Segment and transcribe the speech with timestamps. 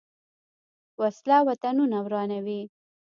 [0.99, 2.61] وسله وطنونه ورانوي